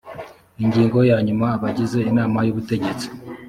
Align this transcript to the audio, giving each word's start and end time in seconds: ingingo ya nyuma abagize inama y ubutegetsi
ingingo 0.63 0.97
ya 1.09 1.17
nyuma 1.27 1.47
abagize 1.55 1.99
inama 2.11 2.39
y 2.45 2.51
ubutegetsi 2.51 3.07